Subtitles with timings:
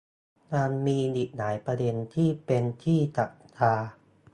[0.53, 3.73] ยังมีอีกหลายประเด็นที่เป็นที่จับตา